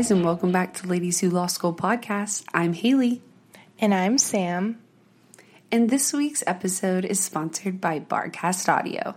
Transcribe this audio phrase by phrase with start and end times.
[0.00, 2.44] Guys, and welcome back to Ladies Who Law School podcast.
[2.54, 3.20] I'm Haley,
[3.78, 4.80] And I'm Sam.
[5.70, 9.14] and this week's episode is sponsored by Barcast Audio.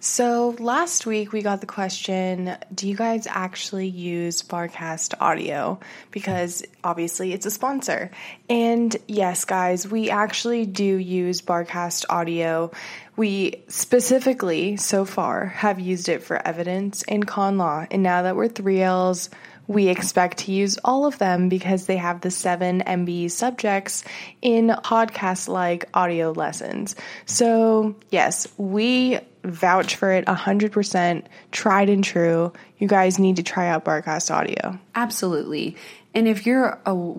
[0.00, 5.78] So last week we got the question Do you guys actually use Barcast audio?
[6.10, 8.10] Because obviously it's a sponsor.
[8.50, 12.72] And yes, guys, we actually do use Barcast audio.
[13.14, 17.86] We specifically, so far, have used it for evidence and con law.
[17.92, 19.30] And now that we're 3Ls,
[19.66, 24.04] we expect to use all of them because they have the seven MBE subjects
[24.42, 26.96] in podcast like audio lessons.
[27.26, 32.52] So, yes, we vouch for it 100%, tried and true.
[32.78, 34.78] You guys need to try out Barcast Audio.
[34.94, 35.76] Absolutely.
[36.14, 37.14] And if you're a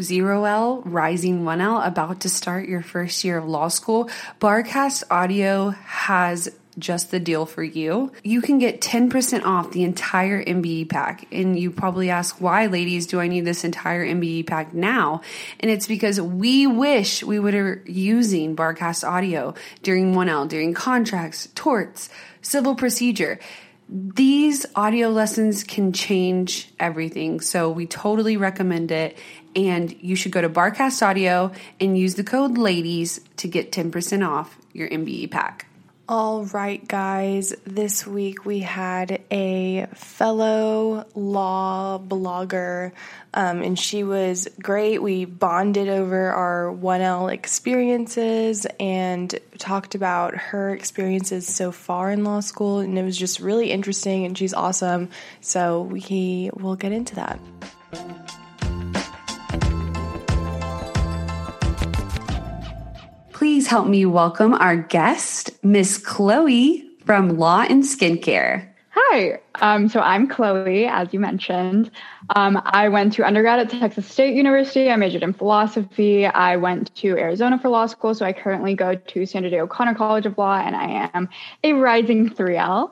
[0.00, 4.08] zero L, rising one L, about to start your first year of law school,
[4.40, 8.12] Barcast Audio has just the deal for you.
[8.22, 11.26] You can get 10% off the entire MBE pack.
[11.32, 15.22] And you probably ask, why, ladies, do I need this entire MBE pack now?
[15.60, 21.48] And it's because we wish we would were using Barcast Audio during 1L, during contracts,
[21.54, 22.08] torts,
[22.42, 23.38] civil procedure
[23.88, 27.40] these audio lessons can change everything.
[27.40, 29.16] So we totally recommend it.
[29.56, 34.28] And you should go to Barcast Audio and use the code LADIES to get 10%
[34.28, 35.66] off your MBE pack.
[36.10, 37.54] All right, guys.
[37.66, 42.92] This week we had a fellow law blogger,
[43.34, 45.02] um, and she was great.
[45.02, 52.40] We bonded over our 1L experiences and talked about her experiences so far in law
[52.40, 55.10] school, and it was just really interesting, and she's awesome.
[55.42, 57.38] So we will get into that.
[63.68, 68.66] Help me welcome our guest, Miss Chloe from Law and Skincare.
[68.88, 69.38] Hi.
[69.56, 71.90] Um, so I'm Chloe, as you mentioned.
[72.34, 74.90] Um, I went to undergrad at Texas State University.
[74.90, 76.24] I majored in philosophy.
[76.24, 78.14] I went to Arizona for law school.
[78.14, 81.28] So I currently go to Sandra Day O'Connor College of Law, and I am
[81.62, 82.90] a rising 3L.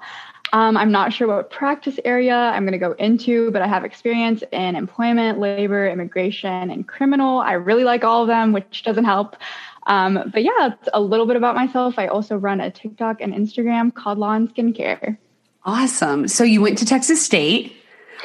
[0.53, 3.85] Um, I'm not sure what practice area I'm going to go into, but I have
[3.85, 7.39] experience in employment, labor, immigration, and criminal.
[7.39, 9.37] I really like all of them, which doesn't help.
[9.87, 11.95] Um, but yeah, it's a little bit about myself.
[11.99, 15.17] I also run a TikTok and Instagram called Law and Skincare.
[15.65, 16.29] Awesome.
[16.29, 17.75] So you went to Texas State.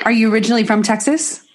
[0.03, 1.45] Are you originally from Texas?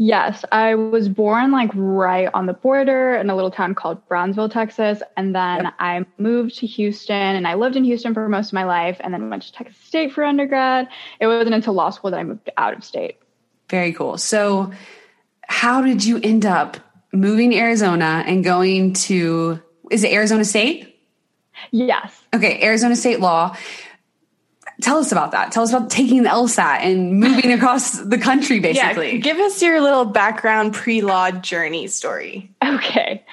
[0.00, 4.48] Yes, I was born like right on the border in a little town called Brownsville,
[4.48, 5.02] Texas.
[5.16, 5.74] And then Yep.
[5.80, 9.12] I moved to Houston and I lived in Houston for most of my life and
[9.12, 10.86] then went to Texas State for undergrad.
[11.18, 13.18] It wasn't until law school that I moved out of state.
[13.68, 14.18] Very cool.
[14.18, 14.70] So,
[15.48, 16.76] how did you end up
[17.20, 20.98] moving to Arizona and going to, is it Arizona State?
[21.70, 22.24] Yes.
[22.34, 23.56] Okay, Arizona State Law.
[24.80, 25.50] Tell us about that.
[25.50, 29.14] Tell us about taking the LSAT and moving across the country, basically.
[29.14, 32.54] Yeah, give us your little background pre law journey story.
[32.64, 33.24] Okay.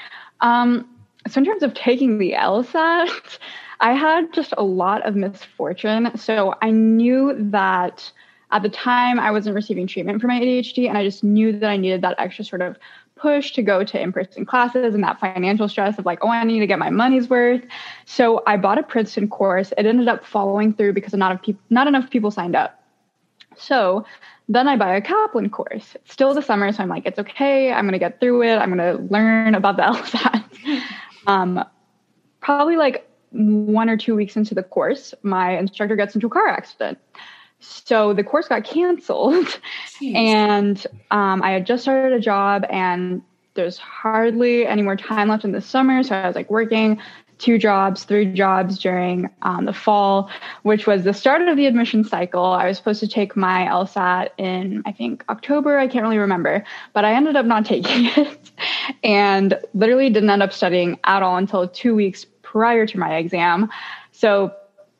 [0.41, 0.89] Um,
[1.27, 3.37] so, in terms of taking the LSAT,
[3.79, 6.17] I had just a lot of misfortune.
[6.17, 8.11] So, I knew that
[8.51, 11.69] at the time I wasn't receiving treatment for my ADHD, and I just knew that
[11.69, 12.77] I needed that extra sort of
[13.25, 16.43] push to go to in person classes and that financial stress of like, oh, I
[16.43, 17.63] need to get my money's worth.
[18.05, 19.73] So, I bought a Princeton course.
[19.79, 22.83] It ended up following through because not, of peop- not enough people signed up.
[23.57, 24.05] So,
[24.47, 25.95] then I buy a Kaplan course.
[25.95, 27.73] It's still the summer, so I'm like, it's okay.
[27.73, 28.57] I'm gonna get through it.
[28.57, 30.81] I'm gonna learn about the LSAT.
[31.25, 31.65] um,
[32.41, 36.47] probably like one or two weeks into the course, my instructor gets into a car
[36.47, 36.99] accident.
[37.59, 39.59] So the course got canceled,
[39.99, 40.15] Jeez.
[40.15, 43.21] and um, I had just started a job, and
[43.55, 46.03] there's hardly any more time left in the summer.
[46.03, 46.99] So I was like working
[47.37, 50.29] two jobs, three jobs during um, the fall,
[50.63, 52.45] which was the start of the admission cycle.
[52.45, 55.77] I was supposed to take my LSAT in, I think, October.
[55.77, 56.63] I can't really remember,
[56.93, 58.51] but I ended up not taking it
[59.03, 63.69] and literally didn't end up studying at all until two weeks prior to my exam.
[64.11, 64.53] So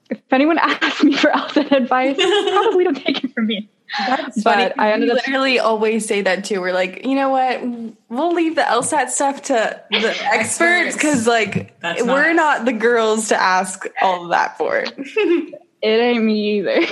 [0.10, 3.69] if anyone asks me for LSAT advice, probably don't take it from me.
[4.07, 4.74] That's but funny.
[4.78, 6.60] I ended up literally always say that too.
[6.60, 7.62] We're like, you know what?
[8.10, 12.74] We'll leave the LSAT stuff to the experts because, like, That's we're not, not the
[12.74, 14.78] girls to ask all of that for.
[14.98, 16.86] it ain't me either.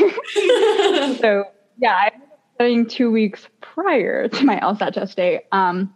[1.18, 1.46] so
[1.80, 5.46] yeah, I ended up studying two weeks prior to my LSAT test day.
[5.52, 5.94] Um,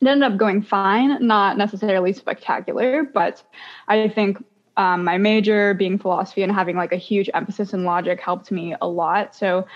[0.00, 3.42] it ended up going fine, not necessarily spectacular, but
[3.88, 4.44] I think
[4.76, 8.74] um, my major being philosophy and having like a huge emphasis in logic helped me
[8.80, 9.34] a lot.
[9.34, 9.66] So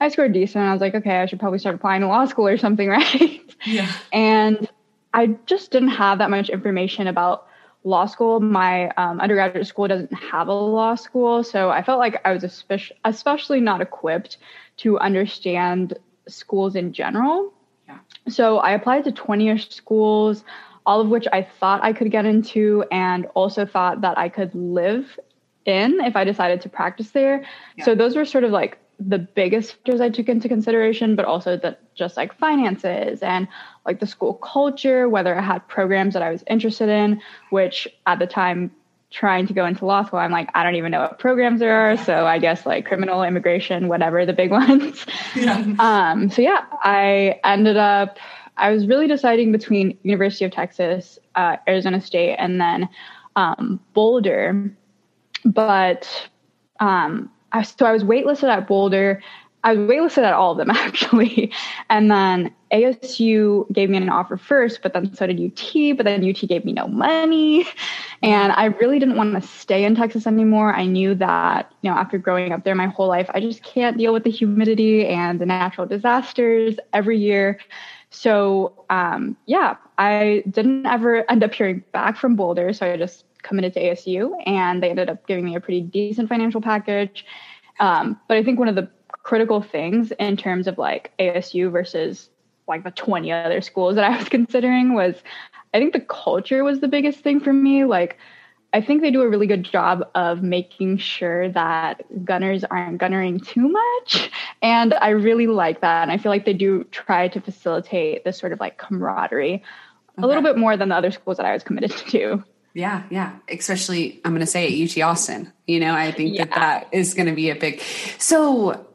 [0.00, 0.64] I scored decent.
[0.64, 3.40] I was like, okay, I should probably start applying to law school or something, right?
[3.64, 3.90] Yeah.
[4.12, 4.68] And
[5.12, 7.46] I just didn't have that much information about
[7.84, 8.40] law school.
[8.40, 12.44] My um, undergraduate school doesn't have a law school, so I felt like I was
[12.44, 14.38] especially, especially not equipped
[14.78, 15.98] to understand
[16.28, 17.52] schools in general.
[17.88, 17.98] Yeah.
[18.28, 20.44] So I applied to 20ish schools,
[20.86, 24.54] all of which I thought I could get into, and also thought that I could
[24.54, 25.18] live
[25.64, 27.44] in if I decided to practice there.
[27.76, 27.84] Yeah.
[27.84, 31.56] So those were sort of like the biggest factors I took into consideration, but also
[31.56, 33.48] that just like finances and
[33.86, 38.18] like the school culture, whether I had programs that I was interested in, which at
[38.18, 38.70] the time
[39.10, 41.74] trying to go into law school, I'm like, I don't even know what programs there
[41.74, 41.96] are.
[41.96, 45.04] So I guess like criminal, immigration, whatever the big ones.
[45.34, 45.64] Yeah.
[45.78, 48.18] Um, so yeah, I ended up
[48.56, 52.88] I was really deciding between University of Texas, uh, Arizona State, and then
[53.36, 54.70] um, Boulder.
[55.44, 56.28] But
[56.80, 59.22] um, I, so I was waitlisted at Boulder.
[59.62, 61.52] I was waitlisted at all of them actually.
[61.88, 66.26] And then ASU gave me an offer first, but then so did UT, but then
[66.26, 67.66] UT gave me no money.
[68.22, 70.74] And I really didn't want to stay in Texas anymore.
[70.74, 73.98] I knew that, you know, after growing up there my whole life, I just can't
[73.98, 77.58] deal with the humidity and the natural disasters every year.
[78.10, 82.72] So, um, yeah, I didn't ever end up hearing back from Boulder.
[82.72, 86.28] So I just committed to ASU, and they ended up giving me a pretty decent
[86.28, 87.24] financial package.
[87.78, 88.90] Um, but I think one of the
[89.22, 92.30] critical things in terms of like ASU versus
[92.66, 95.22] like the 20 other schools that I was considering was
[95.72, 97.84] I think the culture was the biggest thing for me.
[97.84, 98.18] Like,
[98.72, 103.40] I think they do a really good job of making sure that gunners aren't gunnering
[103.40, 104.30] too much.
[104.62, 106.02] And I really like that.
[106.02, 109.62] And I feel like they do try to facilitate this sort of like camaraderie okay.
[110.22, 112.44] a little bit more than the other schools that I was committed to.
[112.72, 113.36] Yeah, yeah.
[113.48, 115.52] Especially, I'm going to say at UT Austin.
[115.66, 116.44] You know, I think yeah.
[116.44, 117.80] that that is going to be a big.
[118.18, 118.86] So,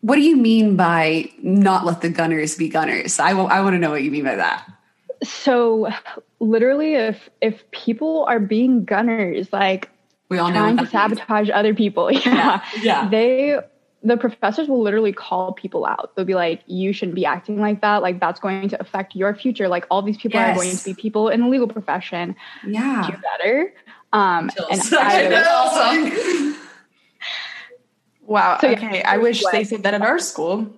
[0.00, 3.20] what do you mean by not let the gunners be gunners?
[3.20, 4.66] I, I want to know what you mean by that.
[5.22, 5.90] So,
[6.38, 9.90] literally, if if people are being gunners, like
[10.28, 13.08] we all trying to sabotage other people, yeah, yeah, yeah.
[13.08, 13.58] they
[14.02, 16.12] the professors will literally call people out.
[16.16, 18.02] They'll be like, you shouldn't be acting like that.
[18.02, 19.68] Like, that's going to affect your future.
[19.68, 20.56] Like, all these people yes.
[20.56, 22.34] are going to be people in the legal profession.
[22.66, 23.06] Yeah.
[23.10, 23.74] Do better.
[24.12, 26.56] Um, and I,
[28.22, 28.58] wow.
[28.60, 28.98] So, okay.
[28.98, 30.72] Yeah, I wish they said that at our school.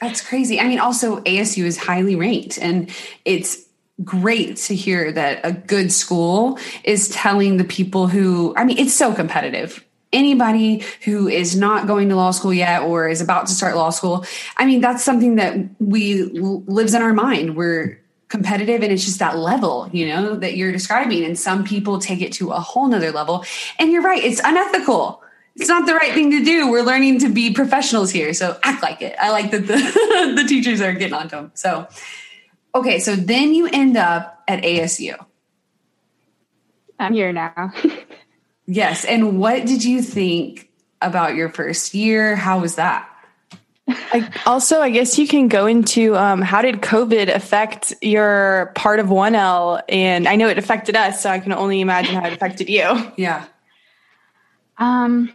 [0.00, 0.60] That's crazy.
[0.60, 2.90] I mean, also, ASU is highly ranked, and
[3.24, 3.66] it's
[4.04, 8.94] great to hear that a good school is telling the people who, I mean, it's
[8.94, 9.84] so competitive.
[10.12, 13.90] Anybody who is not going to law school yet or is about to start law
[13.90, 14.24] school
[14.56, 17.56] i mean that's something that we lives in our mind.
[17.56, 22.00] We're competitive and it's just that level you know that you're describing and some people
[22.00, 23.44] take it to a whole nother level.
[23.78, 25.22] And you're right it's unethical
[25.56, 28.82] it's not the right thing to do we're learning to be professionals here so act
[28.82, 31.86] like it i like that the, the teachers are getting onto them so
[32.74, 35.16] okay so then you end up at asu
[36.98, 37.72] i'm here now
[38.66, 39.04] Yes.
[39.04, 40.68] And what did you think
[41.00, 42.36] about your first year?
[42.36, 43.08] How was that?
[43.88, 48.98] I, also, I guess you can go into um, how did COVID affect your part
[48.98, 49.82] of 1L?
[49.88, 53.12] And I know it affected us, so I can only imagine how it affected you.
[53.16, 53.46] Yeah.
[54.78, 55.32] Um,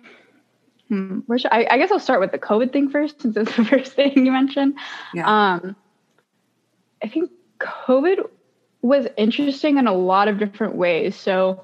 [0.88, 3.56] hmm, where should, I, I guess I'll start with the COVID thing first, since it's
[3.56, 4.76] the first thing you mentioned.
[5.14, 5.54] Yeah.
[5.54, 5.76] Um,
[7.04, 8.28] I think COVID
[8.82, 11.16] was interesting in a lot of different ways.
[11.16, 11.64] So,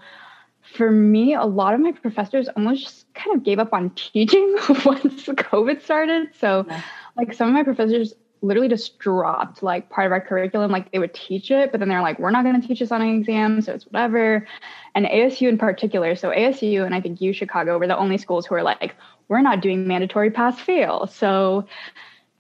[0.74, 4.54] for me, a lot of my professors almost just kind of gave up on teaching
[4.86, 6.30] once COVID started.
[6.40, 6.82] So, yeah.
[7.16, 10.72] like, some of my professors literally just dropped like part of our curriculum.
[10.72, 12.92] Like, they would teach it, but then they're like, we're not going to teach this
[12.92, 13.62] on an exam.
[13.62, 14.48] So, it's whatever.
[14.96, 16.16] And ASU in particular.
[16.16, 18.96] So, ASU and I think U Chicago were the only schools who were like,
[19.28, 21.08] we're not doing mandatory pass fail.
[21.08, 21.68] So,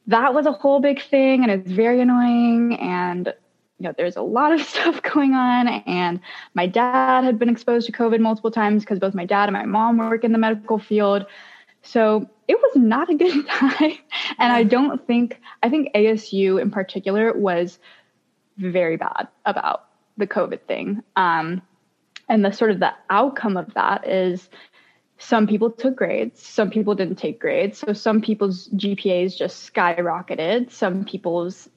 [0.08, 2.80] that was a whole big thing and it's very annoying.
[2.80, 3.34] And
[3.80, 5.68] you know, there's a lot of stuff going on.
[5.68, 6.20] And
[6.54, 9.66] my dad had been exposed to COVID multiple times because both my dad and my
[9.66, 11.25] mom work in the medical field.
[11.88, 13.98] So it was not a good time.
[14.38, 17.79] And I don't think, I think ASU in particular was
[18.58, 19.86] very bad about
[20.17, 21.03] the COVID thing.
[21.15, 21.62] Um,
[22.27, 24.50] and the sort of the outcome of that is
[25.17, 27.79] some people took grades, some people didn't take grades.
[27.79, 31.70] So some people's GPAs just skyrocketed, some people's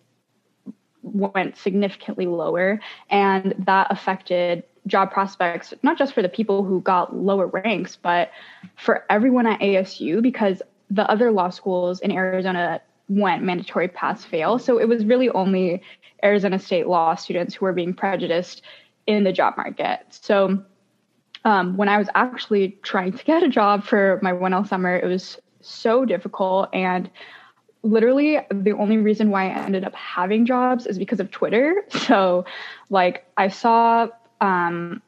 [1.02, 2.80] went significantly lower.
[3.08, 8.30] And that affected job prospects, not just for the people who got lower ranks, but
[8.76, 14.58] for everyone at ASU because the other law schools in Arizona went mandatory pass fail.
[14.58, 15.82] So it was really only
[16.22, 18.62] Arizona State law students who were being prejudiced
[19.06, 20.00] in the job market.
[20.10, 20.62] So
[21.44, 25.06] um, when I was actually trying to get a job for my 1L summer, it
[25.06, 26.68] was so difficult.
[26.72, 27.10] And
[27.82, 31.84] literally, the only reason why I ended up having jobs is because of Twitter.
[31.90, 32.44] So,
[32.88, 34.08] like, I saw
[34.40, 35.02] um,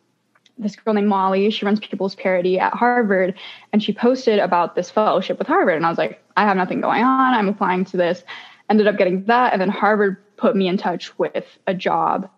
[0.58, 1.50] this girl named Molly.
[1.50, 3.34] She runs People's Parity at Harvard,
[3.72, 5.76] and she posted about this fellowship with Harvard.
[5.76, 7.34] And I was like, I have nothing going on.
[7.34, 8.22] I'm applying to this.
[8.68, 12.28] Ended up getting that, and then Harvard put me in touch with a job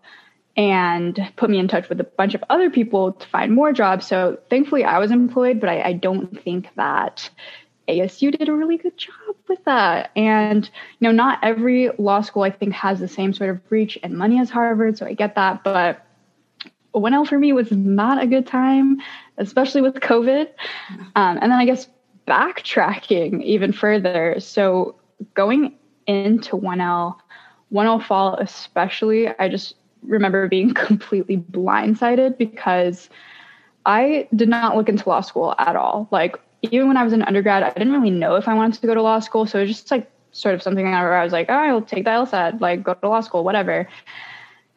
[0.57, 4.07] and put me in touch with a bunch of other people to find more jobs.
[4.07, 7.29] So thankfully, I was employed, but I, I don't think that
[7.89, 10.11] ASU did a really good job with that.
[10.17, 10.65] And
[10.99, 14.17] you know, not every law school I think has the same sort of reach and
[14.17, 16.05] money as Harvard, so I get that, but
[16.95, 18.99] 1L for me was not a good time,
[19.39, 20.49] especially with COVID.
[21.17, 21.89] Um, and then I guess
[22.27, 24.37] backtracking even further.
[24.39, 24.97] So
[25.35, 25.75] going
[26.07, 27.17] into 1L,
[27.73, 33.09] 1L fall especially, I just remember being completely blindsided because
[33.87, 36.09] I did not look into law school at all.
[36.11, 38.87] Like even when I was an undergrad, I didn't really know if I wanted to
[38.87, 39.47] go to law school.
[39.47, 42.05] So it was just like sort of something where I was like, oh, I'll take
[42.05, 43.89] the LSAT, like go to law school, whatever.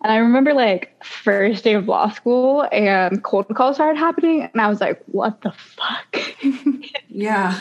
[0.04, 4.62] And I remember like first day of law school and cold calls started happening, and
[4.62, 6.18] I was like, what the fuck?
[7.10, 7.60] yeah.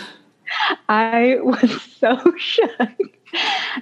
[0.89, 2.71] I was so shook.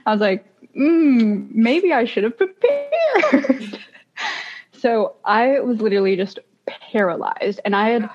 [0.07, 0.47] I was like,
[0.77, 3.79] mm, maybe I should have prepared.
[4.73, 7.61] so I was literally just paralyzed.
[7.65, 8.11] And I had,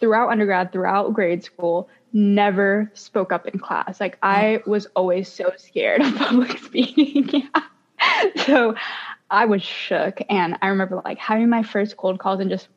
[0.00, 4.00] throughout undergrad, throughout grade school, never spoke up in class.
[4.00, 7.28] Like I was always so scared of public speaking.
[7.28, 7.62] yeah.
[8.44, 8.74] So
[9.30, 10.20] I was shook.
[10.28, 12.68] And I remember like having my first cold calls and just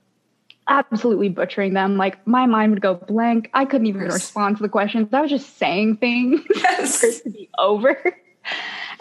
[0.68, 1.98] absolutely butchering them.
[1.98, 3.50] Like my mind would go blank.
[3.53, 5.10] I couldn't even respond to the questions.
[5.13, 7.00] I was just saying things yes.
[7.00, 7.98] for it to be over.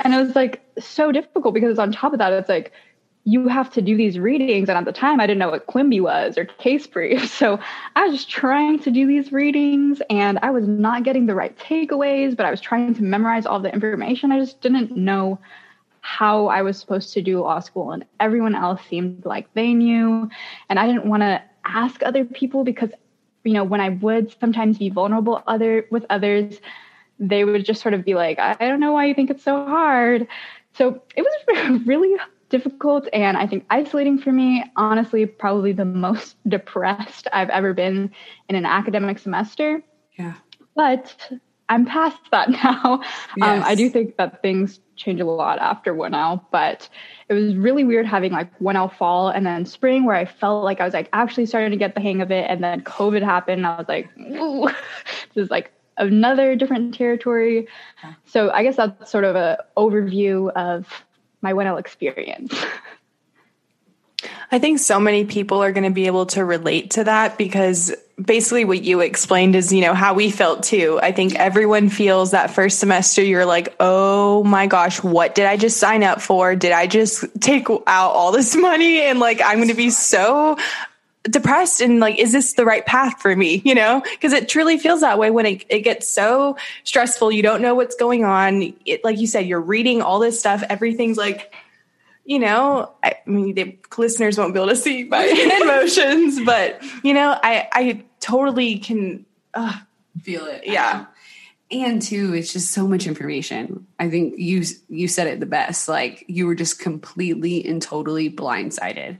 [0.00, 2.72] And it was like so difficult because on top of that, it's like
[3.24, 4.70] you have to do these readings.
[4.70, 7.30] And at the time, I didn't know what Quimbee was or case brief.
[7.38, 7.60] So
[7.94, 11.56] I was just trying to do these readings and I was not getting the right
[11.58, 14.32] takeaways, but I was trying to memorize all the information.
[14.32, 15.38] I just didn't know
[16.00, 17.92] how I was supposed to do law school.
[17.92, 20.28] And everyone else seemed like they knew.
[20.68, 22.90] And I didn't want to ask other people because,
[23.44, 26.60] you know, when I would sometimes be vulnerable other with others,
[27.18, 29.64] they would just sort of be like, I don't know why you think it's so
[29.64, 30.26] hard.
[30.74, 32.16] So it was really
[32.48, 34.64] difficult and I think isolating for me.
[34.76, 38.12] Honestly, probably the most depressed I've ever been
[38.48, 39.82] in an academic semester.
[40.16, 40.34] Yeah.
[40.74, 41.32] But
[41.68, 43.00] I'm past that now.
[43.36, 43.58] Yes.
[43.58, 46.88] Um, I do think that things change a lot after 1L, but
[47.28, 50.80] it was really weird having like 1L fall and then spring where I felt like
[50.80, 52.46] I was like actually starting to get the hang of it.
[52.48, 53.58] And then COVID happened.
[53.58, 54.68] And I was like, Ooh.
[55.34, 57.68] this is like another different territory.
[58.24, 60.86] So I guess that's sort of an overview of
[61.42, 62.54] my 1L experience.
[64.50, 67.94] I think so many people are going to be able to relate to that because
[68.22, 70.98] basically what you explained is, you know, how we felt too.
[71.02, 75.56] I think everyone feels that first semester you're like, "Oh my gosh, what did I
[75.56, 76.56] just sign up for?
[76.56, 80.56] Did I just take out all this money and like I'm going to be so
[81.24, 83.60] depressed and like is this the right path for me?
[83.64, 84.00] You know?
[84.00, 87.30] Because it truly feels that way when it, it gets so stressful.
[87.30, 88.74] You don't know what's going on.
[88.86, 90.64] It, like you said you're reading all this stuff.
[90.70, 91.52] Everything's like
[92.28, 95.24] you know i, I mean the listeners won't be able to see my
[95.62, 99.72] emotions but you know i i totally can uh,
[100.22, 100.62] feel it.
[100.66, 101.06] Yeah.
[101.70, 103.86] and too it's just so much information.
[103.98, 105.88] I think you you said it the best.
[105.88, 109.18] Like you were just completely and totally blindsided.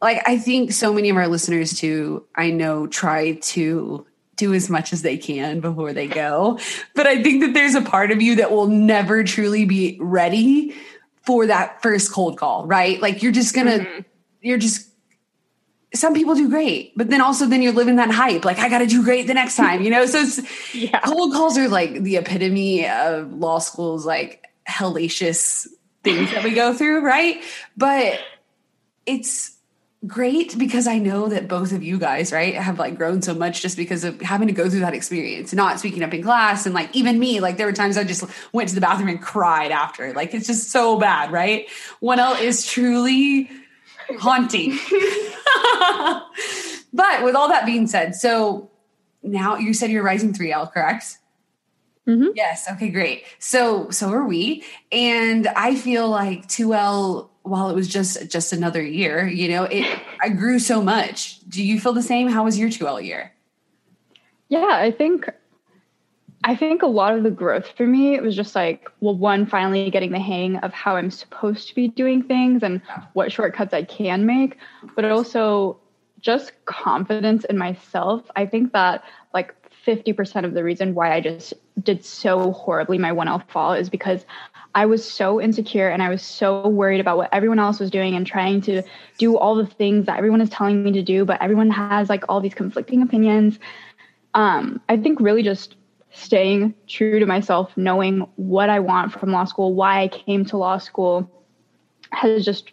[0.00, 4.06] Like I think so many of our listeners too, I know try to
[4.36, 6.58] do as much as they can before they go.
[6.94, 10.74] But I think that there's a part of you that will never truly be ready
[11.24, 13.00] for that first cold call, right?
[13.00, 14.00] Like you're just gonna, mm-hmm.
[14.40, 14.88] you're just,
[15.94, 18.44] some people do great, but then also then you're living that hype.
[18.44, 20.06] Like I got to do great the next time, you know?
[20.06, 21.00] So yeah.
[21.00, 25.68] cold calls are like the epitome of law school's like hellacious
[26.02, 27.42] things that we go through, right?
[27.76, 28.18] But
[29.06, 29.53] it's
[30.06, 33.62] great because I know that both of you guys, right, have like grown so much
[33.62, 36.66] just because of having to go through that experience, not speaking up in class.
[36.66, 39.20] And like even me, like there were times I just went to the bathroom and
[39.20, 40.12] cried after.
[40.12, 41.68] Like it's just so bad, right?
[42.02, 43.50] 1L is truly
[44.18, 44.70] haunting.
[46.92, 48.70] but with all that being said, so
[49.22, 51.18] now you said you're rising 3L, correct?
[52.06, 52.28] Mm-hmm.
[52.34, 52.70] Yes.
[52.70, 53.24] Okay, great.
[53.38, 54.62] So so are we.
[54.92, 59.86] And I feel like 2L while it was just just another year, you know, it
[60.20, 61.40] I grew so much.
[61.48, 62.28] Do you feel the same?
[62.28, 63.32] How was your 2L year?
[64.48, 65.28] Yeah, I think
[66.42, 69.46] I think a lot of the growth for me it was just like, well, one,
[69.46, 72.80] finally getting the hang of how I'm supposed to be doing things and
[73.12, 74.56] what shortcuts I can make,
[74.96, 75.78] but also
[76.20, 78.22] just confidence in myself.
[78.36, 79.54] I think that like
[79.86, 84.24] 50% of the reason why I just did so horribly my 1L fall is because
[84.74, 88.14] I was so insecure and I was so worried about what everyone else was doing
[88.14, 88.82] and trying to
[89.18, 92.24] do all the things that everyone is telling me to do, but everyone has like
[92.28, 93.58] all these conflicting opinions.
[94.34, 95.76] Um, I think really just
[96.10, 100.56] staying true to myself, knowing what I want from law school, why I came to
[100.56, 101.30] law school,
[102.10, 102.72] has just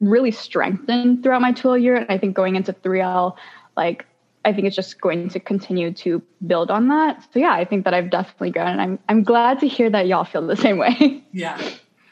[0.00, 1.96] really strengthened throughout my 2L year.
[1.96, 3.36] And I think going into 3L,
[3.76, 4.06] like
[4.44, 7.26] I think it's just going to continue to build on that.
[7.32, 10.06] So yeah, I think that I've definitely grown and I'm I'm glad to hear that
[10.06, 11.24] y'all feel the same way.
[11.32, 11.60] Yeah.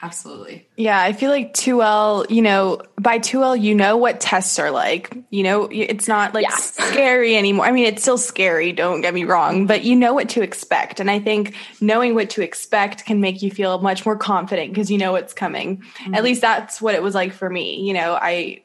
[0.02, 0.66] Absolutely.
[0.76, 5.14] Yeah, I feel like 2L, you know, by 2L, you know what tests are like.
[5.28, 6.56] You know, it's not like Yeah.
[6.56, 7.66] scary anymore.
[7.66, 9.66] I mean, it's still scary, don't get me wrong, mm-hmm.
[9.66, 11.00] but you know what to expect.
[11.00, 14.90] And I think knowing what to expect can make you feel much more confident because
[14.90, 15.78] you know what's coming.
[15.78, 16.14] Mm-hmm.
[16.14, 17.80] At least that's what it was like for me.
[17.86, 18.62] You know, I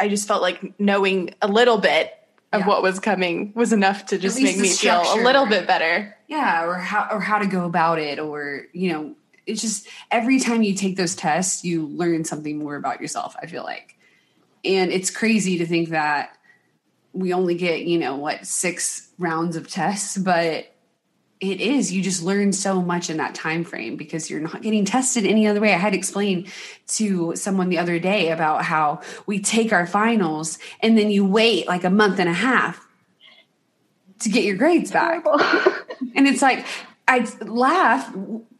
[0.00, 2.12] I just felt like knowing a little bit
[2.54, 2.66] of Yeah.
[2.66, 6.16] what was coming was enough to just make me feel a little bit better.
[6.28, 9.14] Yeah, or how or how to go about it or, you know,
[9.46, 13.46] it's just every time you take those tests, you learn something more about yourself, I
[13.46, 13.98] feel like.
[14.64, 16.30] And it's crazy to think that
[17.12, 20.73] we only get, you know, what, 6 rounds of tests, but
[21.50, 21.92] it is.
[21.92, 25.46] You just learn so much in that time frame because you're not getting tested any
[25.46, 25.72] other way.
[25.72, 26.48] I had to explain
[26.88, 31.66] to someone the other day about how we take our finals and then you wait
[31.66, 32.86] like a month and a half
[34.20, 35.24] to get your grades back.
[36.16, 36.64] And it's like
[37.08, 38.12] i laugh.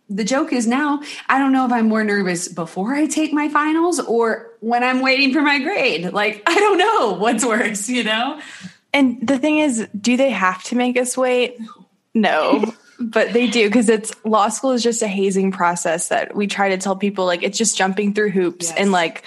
[0.09, 3.49] The joke is now i don't know if i'm more nervous before i take my
[3.49, 6.12] finals or when i'm waiting for my grade.
[6.12, 8.40] Like i don't know what's worse you know?
[8.92, 11.59] And the thing is, do they have to make us wait?
[12.14, 16.46] No, but they do because it's law school is just a hazing process that we
[16.46, 18.79] try to tell people like it's just jumping through hoops Yes.
[18.79, 19.24] and like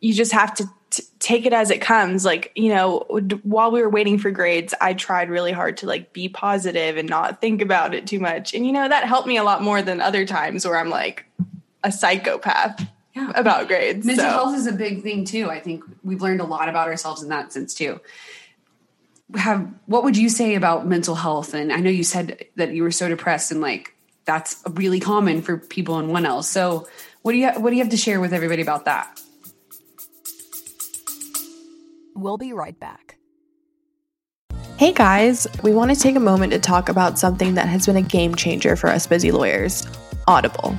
[0.00, 2.24] you just have to t- take it as it comes.
[2.24, 5.86] Like, you know, d- while we were waiting for grades, I tried really hard to
[5.86, 8.52] like be positive and not think about it too much.
[8.54, 11.24] And, you know, that helped me a lot more than other times where I'm like
[11.82, 13.32] a psychopath Yeah.
[13.34, 14.04] about grades.
[14.04, 14.30] Mental so.
[14.30, 15.48] health is a big thing too.
[15.48, 17.98] I think we've learned a lot about ourselves in that sense too.
[19.34, 21.54] Have what would you say about mental health?
[21.54, 25.42] And I know you said that you were so depressed, and like that's really common
[25.42, 26.42] for people in one L.
[26.42, 26.86] So
[27.22, 29.20] what do you what do you have to share with everybody about that?
[32.14, 33.18] We'll be right back.
[34.78, 37.96] Hey guys, we want to take a moment to talk about something that has been
[37.96, 39.86] a game changer for us busy lawyers
[40.28, 40.76] Audible.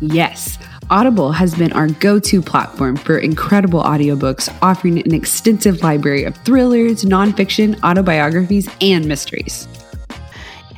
[0.00, 0.58] Yes,
[0.94, 6.36] Audible has been our go to platform for incredible audiobooks, offering an extensive library of
[6.44, 9.66] thrillers, nonfiction, autobiographies, and mysteries.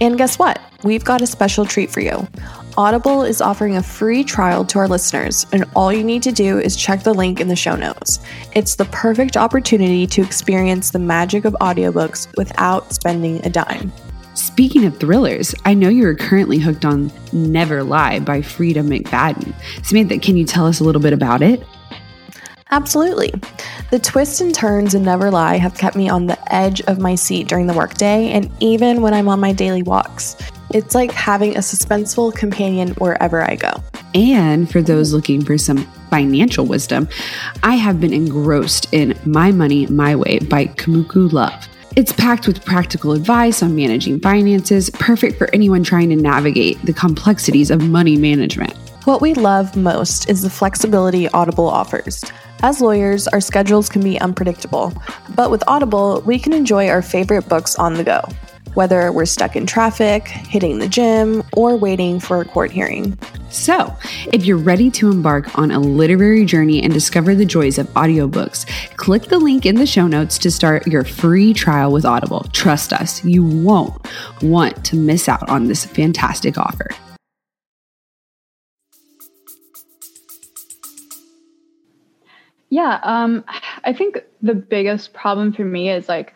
[0.00, 0.58] And guess what?
[0.82, 2.26] We've got a special treat for you.
[2.78, 6.58] Audible is offering a free trial to our listeners, and all you need to do
[6.58, 8.18] is check the link in the show notes.
[8.54, 13.92] It's the perfect opportunity to experience the magic of audiobooks without spending a dime.
[14.36, 19.54] Speaking of thrillers, I know you are currently hooked on Never Lie by Freida McFadden.
[19.82, 21.64] Samantha, can you tell us a little bit about it?
[22.70, 23.32] Absolutely.
[23.90, 27.14] The twists and turns in Never Lie have kept me on the edge of my
[27.14, 30.36] seat during the workday and even when I'm on my daily walks.
[30.68, 33.72] It's like having a suspenseful companion wherever I go.
[34.14, 35.78] And for those looking for some
[36.10, 37.08] financial wisdom,
[37.62, 41.68] I have been engrossed in My Money My Way by Kumiko Love.
[41.96, 46.92] It's packed with practical advice on managing finances, perfect for anyone trying to navigate the
[46.92, 48.74] complexities of money management.
[49.04, 52.22] What we love most is the flexibility Audible offers.
[52.62, 54.92] As lawyers, our schedules can be unpredictable,
[55.34, 58.20] but with Audible, we can enjoy our favorite books on the go,
[58.76, 63.18] whether we're stuck in traffic, hitting the gym, or waiting for a court hearing.
[63.48, 63.96] So,
[64.32, 68.66] if you're ready to embark on a literary journey and discover the joys of audiobooks,
[68.96, 72.44] click the link in the show notes to start your free trial with Audible.
[72.52, 73.94] Trust us, you won't
[74.42, 76.90] want to miss out on this fantastic offer.
[82.68, 83.44] Yeah, um,
[83.84, 86.34] I think the biggest problem for me is like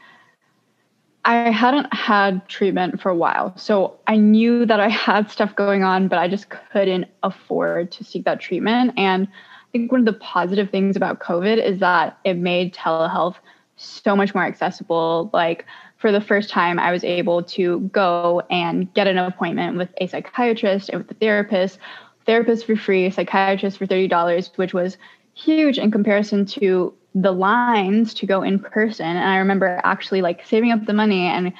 [1.24, 3.56] I hadn't had treatment for a while.
[3.56, 8.04] So I knew that I had stuff going on, but I just couldn't afford to
[8.04, 8.94] seek that treatment.
[8.96, 13.36] And I think one of the positive things about COVID is that it made telehealth
[13.76, 15.30] so much more accessible.
[15.32, 15.66] Like
[15.98, 20.06] for the first time, I was able to go and get an appointment with a
[20.06, 21.78] psychiatrist and with a therapist,
[22.24, 24.96] therapist for free, psychiatrist for $30, which was
[25.34, 29.06] huge in comparison to the lines to go in person.
[29.06, 31.52] And I remember actually like saving up the money and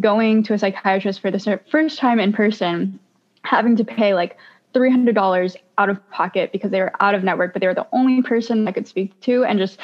[0.00, 2.98] going to a psychiatrist for the first time in person,
[3.44, 4.36] having to pay like
[4.74, 8.22] $300 out of pocket because they were out of network, but they were the only
[8.22, 9.78] person I could speak to and just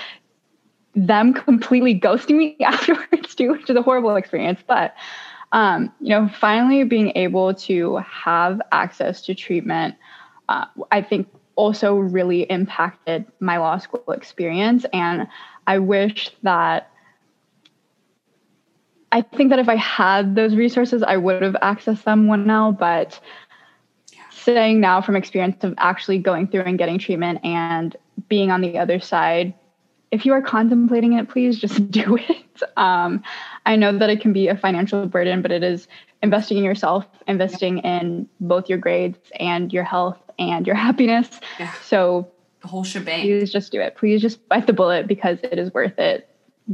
[0.95, 4.61] them completely ghosting me afterwards too, which is a horrible experience.
[4.67, 4.95] But
[5.53, 9.95] um, you know, finally being able to have access to treatment,
[10.49, 11.29] uh, I think
[11.59, 14.87] also really impacted my law school experience.
[14.93, 15.27] And
[15.67, 16.91] I wish that
[19.11, 22.71] I think that if I had those resources, I would have accessed them one now.
[22.71, 23.19] But
[24.31, 27.97] saying now from experience of actually going through and getting treatment and
[28.29, 29.53] being on the other side,
[30.13, 32.63] if you are contemplating it, please just do it.
[32.77, 33.23] Um,
[33.67, 35.89] I know that it can be a financial burden, but it is
[36.23, 41.29] investing in yourself, investing in both your grades and your health and your happiness.
[41.59, 41.73] Yeah.
[41.83, 43.23] So the whole shebang.
[43.23, 43.97] Please just do it.
[43.97, 46.29] Please just bite the bullet because it is worth it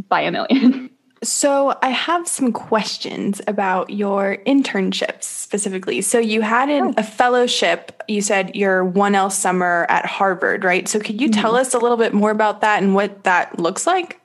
[0.09, 0.91] by a million.
[1.23, 6.03] So, I have some questions about your internships specifically.
[6.03, 6.95] So, you had an, oh.
[6.99, 10.87] a fellowship, you said your 1L summer at Harvard, right?
[10.87, 11.41] So, could you mm-hmm.
[11.41, 14.21] tell us a little bit more about that and what that looks like?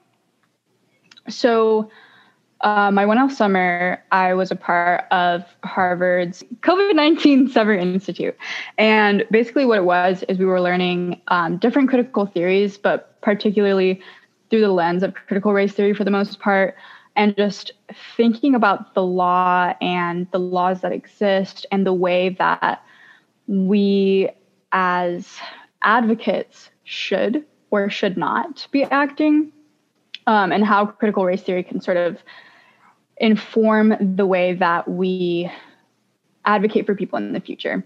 [1.29, 1.89] So,
[2.61, 8.35] uh, my 1L summer, I was a part of Harvard's COVID 19 Summer Institute.
[8.77, 14.01] And basically, what it was is we were learning um, different critical theories, but particularly
[14.49, 16.75] through the lens of critical race theory for the most part,
[17.15, 17.71] and just
[18.17, 22.83] thinking about the law and the laws that exist and the way that
[23.47, 24.29] we
[24.71, 25.37] as
[25.81, 29.51] advocates should or should not be acting,
[30.27, 32.17] um, and how critical race theory can sort of
[33.19, 35.51] inform the way that we
[36.45, 37.83] advocate for people in the future.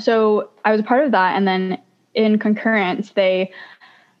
[0.00, 1.36] So I was a part of that.
[1.36, 1.80] And then
[2.14, 3.52] in concurrence, they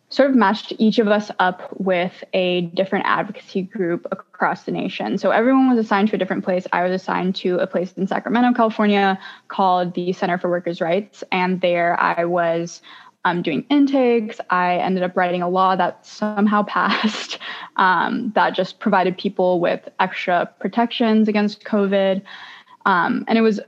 [0.08, 5.18] sort of matched each of us up with a different advocacy group across the nation.
[5.18, 6.66] So everyone was assigned to a different place.
[6.72, 11.24] I was assigned to a place in Sacramento, California called the Center for Workers' Rights.
[11.32, 12.80] And there I was
[13.24, 14.40] um, doing intakes.
[14.50, 17.38] I ended up writing a law that somehow passed
[17.76, 22.22] um, that just provided people with extra protections against COVID.
[22.86, 23.60] Um, and it was,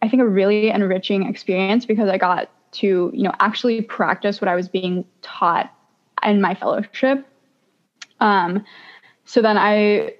[0.00, 4.48] I think, a really enriching experience because I got to, you know, actually practice what
[4.48, 5.72] I was being taught
[6.22, 7.26] in my fellowship.
[8.20, 8.64] Um,
[9.24, 10.14] so then I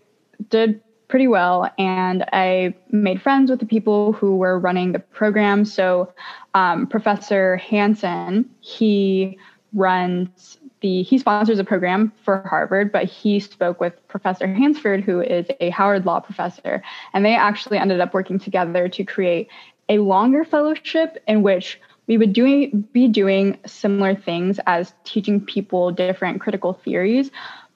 [0.51, 5.67] did pretty well and I made friends with the people who were running the program.
[5.67, 6.11] So
[6.55, 9.37] um, Professor Hanson, he
[9.75, 15.21] runs the he sponsors a program for Harvard, but he spoke with Professor Hansford, who
[15.21, 19.49] is a Howard Law professor, and they actually ended up working together to create
[19.91, 25.91] a longer fellowship in which we would doing be doing similar things as teaching people
[25.91, 27.31] different critical theories,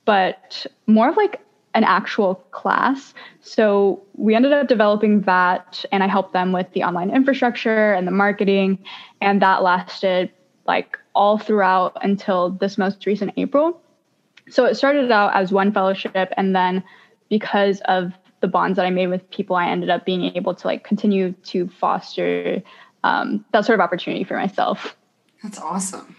[0.06, 1.42] but more of like
[1.76, 3.12] an actual class.
[3.42, 8.06] So we ended up developing that, and I helped them with the online infrastructure and
[8.06, 8.78] the marketing,
[9.20, 10.32] and that lasted
[10.66, 13.80] like all throughout until this most recent April.
[14.48, 16.82] So it started out as one fellowship, and then
[17.28, 20.66] because of the bonds that I made with people, I ended up being able to
[20.66, 22.62] like continue to foster
[23.04, 24.96] um, that sort of opportunity for myself.
[25.42, 26.16] That's awesome.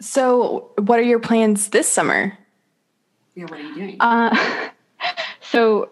[0.00, 2.38] So, what are your plans this summer?
[3.34, 3.96] Yeah, what are you doing?
[4.00, 4.70] Uh,
[5.54, 5.90] so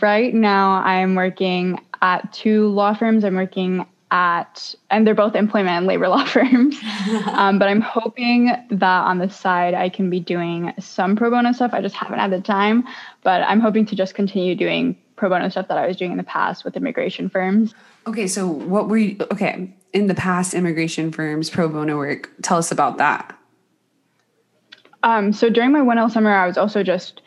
[0.00, 3.24] right now I'm working at two law firms.
[3.24, 6.76] I'm working at, and they're both employment and labor law firms.
[7.26, 11.52] um, but I'm hoping that on the side I can be doing some pro bono
[11.52, 11.72] stuff.
[11.74, 12.84] I just haven't had the time,
[13.22, 16.16] but I'm hoping to just continue doing pro bono stuff that I was doing in
[16.16, 17.74] the past with immigration firms.
[18.06, 22.58] Okay, so what were you, okay, in the past immigration firms, pro bono work, tell
[22.58, 23.34] us about that.
[25.02, 27.20] Um, so during my 1L summer, I was also just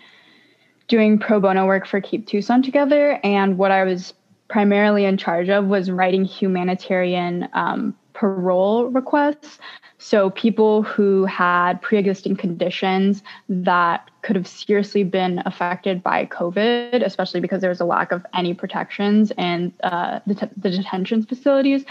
[0.91, 3.17] doing pro bono work for Keep Tucson Together.
[3.23, 4.13] And what I was
[4.49, 9.58] primarily in charge of was writing humanitarian um, parole requests.
[9.99, 17.39] So people who had pre-existing conditions that could have seriously been affected by COVID, especially
[17.39, 21.86] because there was a lack of any protections in uh, the, the detention facilities,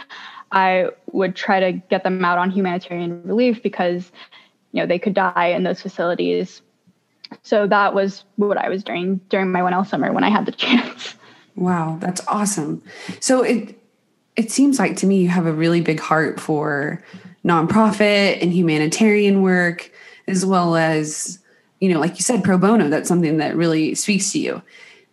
[0.52, 4.12] I would try to get them out on humanitarian relief because
[4.72, 6.60] you know they could die in those facilities.
[7.42, 10.52] So that was what I was doing during my 1L summer when I had the
[10.64, 11.14] chance.
[11.56, 12.82] Wow, that's awesome.
[13.20, 13.76] So it
[14.36, 17.02] it seems like to me you have a really big heart for
[17.44, 19.90] nonprofit and humanitarian work
[20.28, 21.38] as well as
[21.80, 24.62] you know like you said pro bono that's something that really speaks to you.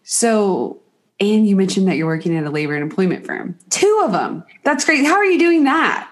[0.03, 0.80] So
[1.19, 3.58] and you mentioned that you're working at a labor and employment firm.
[3.69, 5.06] Two of them that's great.
[5.06, 6.10] How are you doing that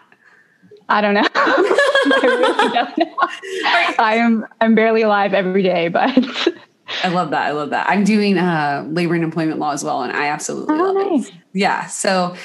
[0.90, 1.28] I don't know.
[1.36, 6.10] I, really I am I'm barely alive every day, but
[7.04, 7.44] I love that.
[7.44, 7.90] I love that.
[7.90, 11.30] I'm doing uh, labor and employment law as well, and I absolutely oh, love nice.
[11.30, 11.36] it.
[11.54, 11.88] Yeah.
[11.88, 12.36] So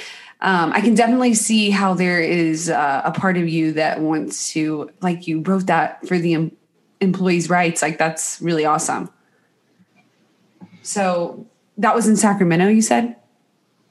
[0.43, 4.53] um, I can definitely see how there is uh, a part of you that wants
[4.53, 6.57] to, like, you wrote that for the em-
[7.01, 7.83] employees' rights.
[7.83, 9.11] Like, that's really awesome.
[10.83, 13.17] So that was in Sacramento, you said?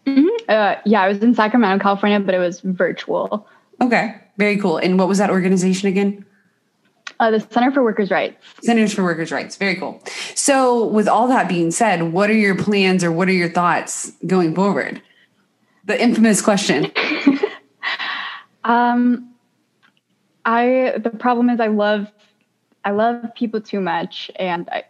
[0.07, 0.27] Mm-hmm.
[0.47, 3.47] Uh, yeah, I was in Sacramento, California, but it was virtual.
[3.82, 4.78] Okay, very cool.
[4.78, 6.26] And what was that organization again?
[7.20, 8.38] Uh, the Center for Workers' Rights.
[8.62, 9.58] Centers for Workers' Rights.
[9.58, 10.02] Very cool.
[10.36, 14.12] So, with all that being said, what are your plans or what are your thoughts
[14.26, 15.02] going forward?
[15.86, 16.92] The infamous question.
[18.63, 19.34] um,
[20.46, 22.08] I the problem is I love
[22.86, 24.84] I love people too much, and I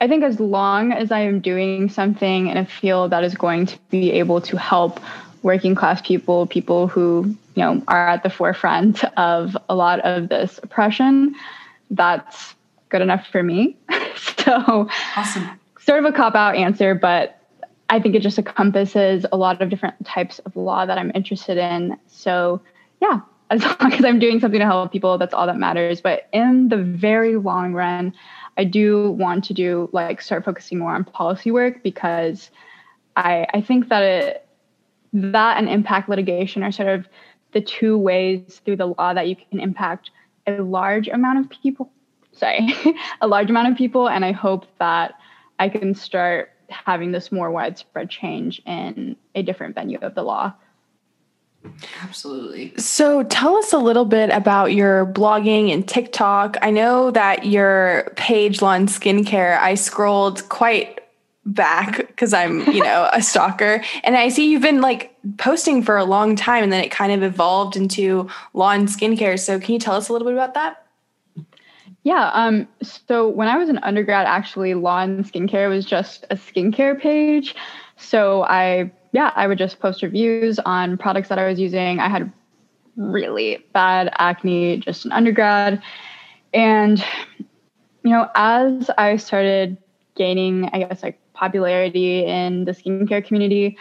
[0.00, 3.66] I think as long as I am doing something in a field that is going
[3.66, 5.00] to be able to help
[5.44, 10.28] working class people, people who you know are at the forefront of a lot of
[10.28, 11.36] this oppression,
[11.90, 12.56] that's
[12.88, 13.76] good enough for me.
[14.16, 15.48] so, awesome.
[15.78, 17.38] sort of a cop out answer, but
[17.90, 21.58] I think it just encompasses a lot of different types of law that I'm interested
[21.58, 21.96] in.
[22.08, 22.60] So,
[23.00, 26.00] yeah, as long as I'm doing something to help people, that's all that matters.
[26.00, 28.14] But in the very long run,
[28.56, 32.50] I do want to do like start focusing more on policy work because
[33.16, 34.43] I I think that it
[35.14, 37.08] that and impact litigation are sort of
[37.52, 40.10] the two ways through the law that you can impact
[40.46, 41.90] a large amount of people.
[42.32, 42.68] Sorry,
[43.20, 45.14] a large amount of people, and I hope that
[45.58, 50.52] I can start having this more widespread change in a different venue of the law.
[52.02, 52.74] Absolutely.
[52.76, 56.56] So tell us a little bit about your blogging and TikTok.
[56.60, 61.00] I know that your page Law and Skincare, I scrolled quite
[61.46, 63.82] back because I'm, you know, a stalker.
[64.02, 67.12] And I see you've been like posting for a long time and then it kind
[67.12, 69.38] of evolved into law and skincare.
[69.38, 70.86] So can you tell us a little bit about that?
[72.02, 72.30] Yeah.
[72.34, 77.00] Um, so when I was an undergrad, actually, law and skincare was just a skincare
[77.00, 77.54] page.
[77.96, 82.00] So I, yeah, I would just post reviews on products that I was using.
[82.00, 82.30] I had
[82.96, 85.82] really bad acne just in undergrad.
[86.52, 87.02] And,
[88.02, 89.78] you know, as I started
[90.14, 93.76] gaining, I guess, like popularity in the skincare community,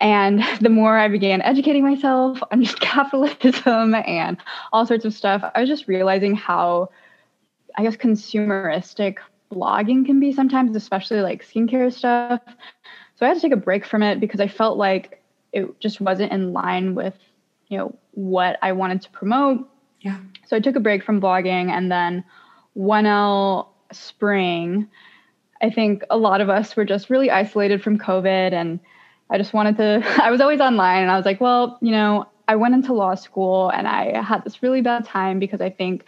[0.00, 4.36] and the more I began educating myself on just capitalism and
[4.72, 6.90] all sorts of stuff, I was just realizing how
[7.76, 9.16] I guess consumeristic
[9.52, 12.40] blogging can be sometimes, especially like skincare stuff.
[13.16, 16.00] So I had to take a break from it because I felt like it just
[16.00, 17.14] wasn't in line with,
[17.68, 19.68] you know, what I wanted to promote.
[20.00, 20.18] Yeah.
[20.46, 22.24] So I took a break from blogging and then
[22.76, 24.88] 1L spring,
[25.62, 28.80] I think a lot of us were just really isolated from COVID and
[29.28, 32.26] I just wanted to I was always online and I was like, well, you know,
[32.48, 36.04] I went into law school and I had this really bad time because I think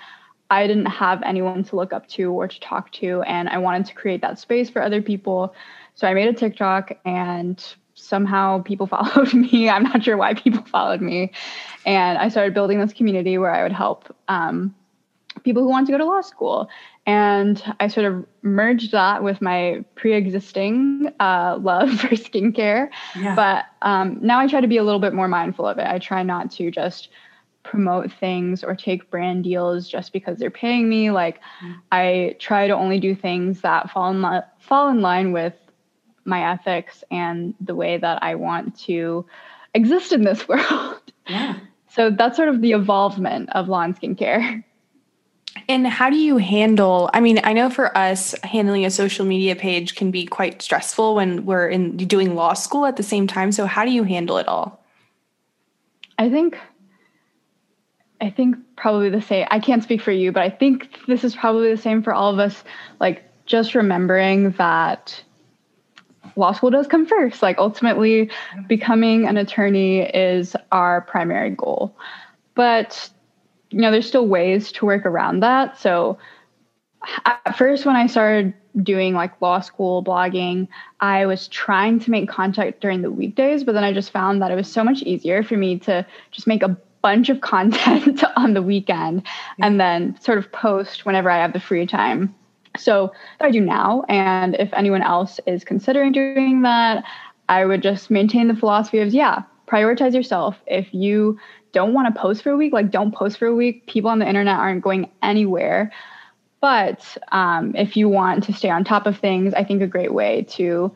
[0.50, 3.22] I didn't have anyone to look up to or to talk to.
[3.22, 5.54] And I wanted to create that space for other people.
[5.94, 9.68] So I made a TikTok and somehow people followed me.
[9.68, 11.32] I'm not sure why people followed me.
[11.86, 14.74] And I started building this community where I would help um,
[15.44, 16.68] people who want to go to law school.
[17.06, 22.88] And I sort of merged that with my pre existing uh, love for skincare.
[23.16, 23.34] Yeah.
[23.34, 25.86] But um, now I try to be a little bit more mindful of it.
[25.86, 27.08] I try not to just
[27.62, 31.10] promote things or take brand deals just because they're paying me.
[31.10, 31.76] Like mm.
[31.90, 35.54] I try to only do things that fall in li- fall in line with
[36.24, 39.26] my ethics and the way that I want to
[39.74, 41.00] exist in this world.
[41.28, 41.58] Yeah.
[41.88, 44.64] So that's sort of the evolvement of law and skincare.
[45.68, 47.10] And how do you handle?
[47.12, 51.14] I mean, I know for us, handling a social media page can be quite stressful
[51.14, 53.52] when we're in doing law school at the same time.
[53.52, 54.82] So, how do you handle it all?
[56.18, 56.58] I think
[58.22, 59.48] I think probably the same.
[59.50, 62.32] I can't speak for you, but I think this is probably the same for all
[62.32, 62.62] of us.
[63.00, 65.20] Like just remembering that
[66.36, 67.42] law school does come first.
[67.42, 68.30] Like ultimately,
[68.68, 71.96] becoming an attorney is our primary goal.
[72.54, 73.10] But
[73.72, 75.78] you know, there's still ways to work around that.
[75.78, 76.18] So
[77.24, 80.68] at first, when I started doing like law school blogging,
[81.00, 84.50] I was trying to make content during the weekdays, but then I just found that
[84.50, 88.54] it was so much easier for me to just make a bunch of content on
[88.54, 89.26] the weekend
[89.58, 92.34] and then sort of post whenever I have the free time.
[92.78, 94.04] So that I do now.
[94.08, 97.04] And if anyone else is considering doing that,
[97.48, 100.56] I would just maintain the philosophy of, yeah, prioritize yourself.
[100.66, 101.38] If you
[101.72, 103.86] don't want to post for a week, like don't post for a week.
[103.86, 105.90] People on the internet aren't going anywhere.
[106.60, 110.12] But um, if you want to stay on top of things, I think a great
[110.12, 110.94] way to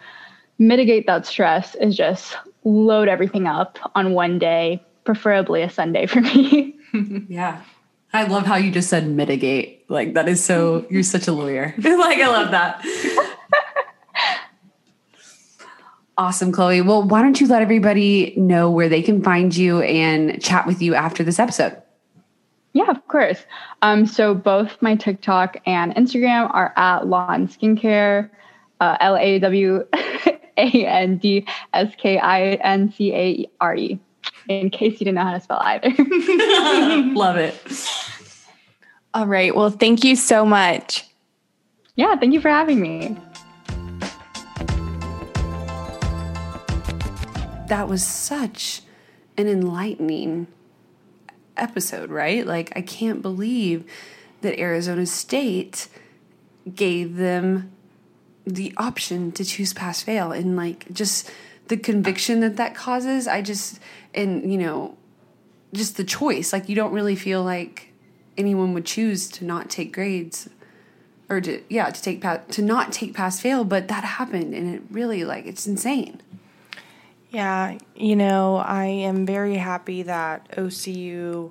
[0.59, 6.21] mitigate that stress is just load everything up on one day, preferably a Sunday for
[6.21, 6.77] me.
[7.29, 7.63] yeah.
[8.13, 9.85] I love how you just said mitigate.
[9.91, 11.75] Like that is so you're such a lawyer.
[11.79, 13.36] like I love that.
[16.19, 16.81] Awesome, Chloe.
[16.81, 20.81] Well, why don't you let everybody know where they can find you and chat with
[20.81, 21.81] you after this episode?
[22.73, 23.45] Yeah, of course.
[23.83, 28.31] Um, so both my TikTok and Instagram are at Law and Skincare,
[28.81, 33.99] uh, L A W A N D S K I N C A R E.
[34.49, 35.89] In case you didn't know how to spell either.
[37.15, 37.57] Love it.
[39.13, 39.55] All right.
[39.55, 41.07] Well, thank you so much.
[41.97, 43.17] Yeah, thank you for having me.
[47.69, 48.83] That was such
[49.37, 50.47] an enlightening
[51.57, 52.47] episode, right?
[52.47, 53.85] Like, I can't believe
[54.43, 55.89] that Arizona State
[56.73, 57.73] gave them
[58.47, 61.31] the option to choose pass fail and like just
[61.67, 63.27] the conviction that that causes.
[63.27, 63.81] I just,
[64.15, 64.97] and you know,
[65.73, 66.53] just the choice.
[66.53, 67.93] Like, you don't really feel like
[68.39, 70.49] anyone would choose to not take grades
[71.29, 74.73] or to, yeah, to take pass, to not take pass fail, but that happened and
[74.73, 76.21] it really, like, it's insane.
[77.31, 81.51] Yeah, you know, I am very happy that OCU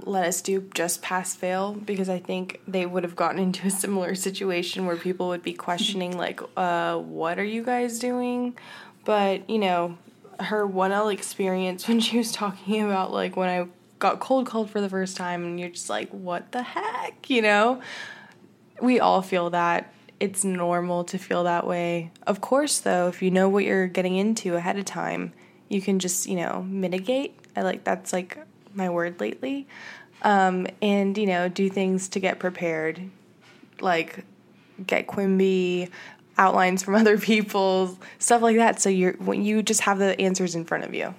[0.00, 3.70] let us do just pass fail because I think they would have gotten into a
[3.70, 8.56] similar situation where people would be questioning, like, uh, what are you guys doing?
[9.04, 9.98] But, you know,
[10.40, 14.80] her 1L experience when she was talking about, like, when I got cold called for
[14.80, 17.80] the first time, and you're just like, what the heck, you know?
[18.80, 19.93] We all feel that
[20.24, 22.10] it's normal to feel that way.
[22.26, 25.34] Of course, though, if you know what you're getting into ahead of time,
[25.68, 27.38] you can just, you know, mitigate.
[27.54, 28.38] I like that's like
[28.74, 29.68] my word lately.
[30.22, 33.02] Um, and, you know, do things to get prepared.
[33.80, 34.24] Like
[34.86, 35.90] get Quimbee,
[36.38, 38.80] outlines from other people, stuff like that.
[38.80, 41.14] So you're when you just have the answers in front of you.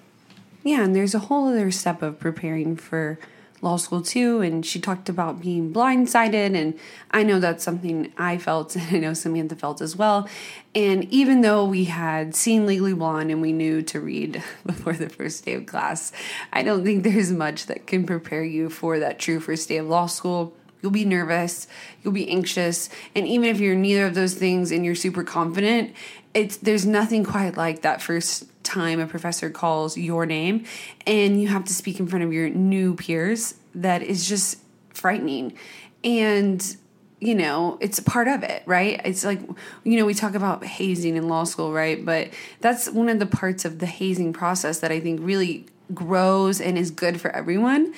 [0.63, 3.19] Yeah, and there's a whole other step of preparing for
[3.61, 6.77] law school too and she talked about being blindsided and
[7.11, 10.27] i know that's something i felt and i know samantha felt as well.
[10.73, 15.09] And even though we had seen legally blonde and we knew to read before the
[15.09, 16.11] first day of class
[16.53, 19.87] i don't think there's much that can prepare you for that true first day of
[19.87, 20.53] law school.
[20.81, 21.67] You'll be nervous
[22.03, 25.95] you'll be anxious and even if you're neither of those things and you're super confident
[26.35, 30.65] it's there's nothing quite like that first time a professor calls your name
[31.07, 34.59] and you have to speak in front of your new peers that is just
[34.93, 35.57] frightening.
[36.03, 36.75] And
[37.21, 38.99] you know it's a part of it right?
[39.05, 39.39] It's like
[39.83, 42.03] you know we talk about hazing in law school right?
[42.03, 42.29] But
[42.61, 46.77] that's one of the parts of the hazing process that i think really grows and
[46.77, 47.93] is good for everyone.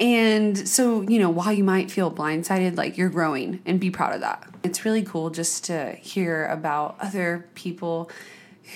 [0.00, 4.14] And so you know while you might feel blindsided like you're growing and be proud
[4.14, 4.48] of that.
[4.62, 8.10] It's really cool just to hear about other people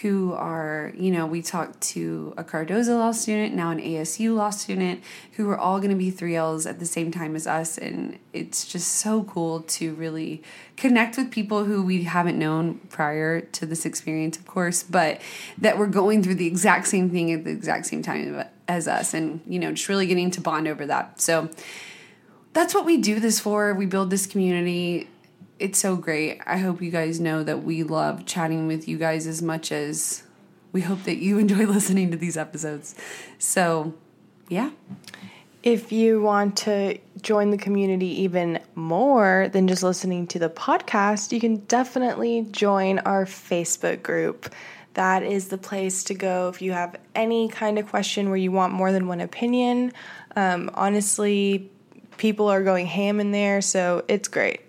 [0.03, 4.51] who are, you know, we talked to a Cardozo law student, now an ASU law
[4.51, 7.79] student, who are all going to be 3Ls at the same time as us.
[7.79, 10.43] And it's just so cool to really
[10.77, 15.23] connect with people who we haven't known prior to this experience, of course, but
[15.57, 19.15] that we're going through the exact same thing at the exact same time as us.
[19.15, 21.19] And, you know, just really getting to bond over that.
[21.19, 21.49] So
[22.53, 23.73] that's what we do this for.
[23.73, 25.09] We build this community
[25.59, 26.41] it's so great.
[26.47, 30.23] I hope you guys know that we love chatting with you guys as much as
[30.73, 32.95] we hope that you enjoy listening to these episodes.
[33.39, 33.95] So,
[34.49, 34.71] yeah.
[35.63, 41.33] If you want to join the community even more than just listening to the podcast,
[41.33, 44.55] you can definitely join our Facebook group.
[44.95, 48.53] That is the place to go if you have any kind of question where you
[48.53, 49.93] want more than one opinion.
[50.37, 51.71] Um, honestly,
[52.17, 54.61] people are going ham in there, so it's great.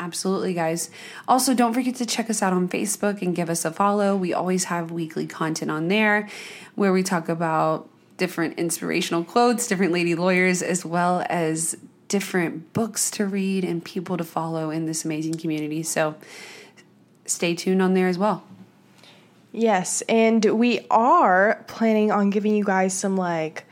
[0.00, 0.88] Absolutely, guys.
[1.28, 4.16] Also, don't forget to check us out on Facebook and give us a follow.
[4.16, 6.26] We always have weekly content on there
[6.74, 7.86] where we talk about
[8.16, 11.76] different inspirational quotes, different lady lawyers, as well as
[12.08, 15.82] different books to read and people to follow in this amazing community.
[15.82, 16.14] So
[17.26, 18.42] stay tuned on there as well.
[19.52, 23.64] Yes, and we are planning on giving you guys some like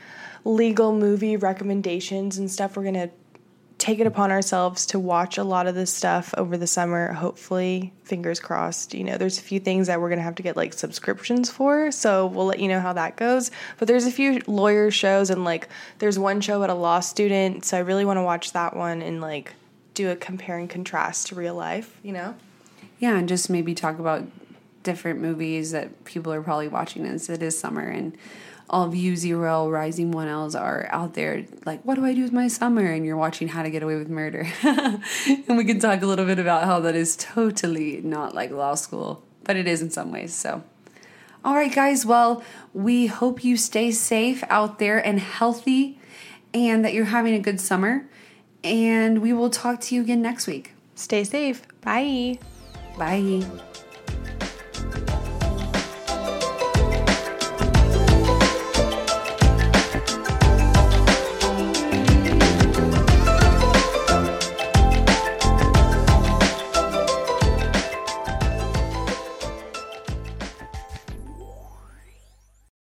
[0.45, 2.77] legal movie recommendations and stuff.
[2.77, 3.09] We're going to
[3.79, 7.13] take it upon ourselves to watch a lot of this stuff over the summer.
[7.13, 8.93] Hopefully, fingers crossed.
[8.93, 11.89] You know, there's a few things that we're gonna have to get like subscriptions for,
[11.89, 13.51] so we'll let you know how that goes.
[13.77, 15.69] But there's a few lawyer shows, and like
[15.99, 19.01] there's one show about a law student, so I really want to watch that one
[19.01, 19.53] and like
[19.93, 21.97] do a compare and contrast to real life.
[22.03, 22.35] You know.
[22.99, 24.25] Yeah, and just maybe talk about
[24.83, 28.17] different movies that people are probably watching as it is summer and
[28.69, 32.23] all of you zero rising one L's are out there like, what do I do
[32.23, 32.85] with my summer?
[32.85, 34.47] And you're watching How to Get Away with Murder.
[34.63, 38.75] and we can talk a little bit about how that is totally not like law
[38.75, 40.33] school, but it is in some ways.
[40.33, 40.63] So,
[41.43, 42.05] all right, guys.
[42.05, 42.43] Well,
[42.73, 45.99] we hope you stay safe out there and healthy
[46.53, 48.07] and that you're having a good summer.
[48.63, 50.73] And we will talk to you again next week.
[50.95, 51.65] Stay safe.
[51.81, 52.39] Bye.
[52.97, 53.43] Bye.